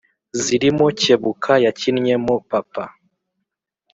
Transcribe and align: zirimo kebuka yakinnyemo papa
zirimo 0.43 0.85
kebuka 1.01 1.51
yakinnyemo 1.65 2.33
papa 2.49 2.83